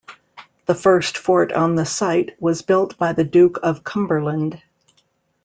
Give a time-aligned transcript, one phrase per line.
[0.65, 4.59] The first fort on the site was built by the Duke of Cumberland.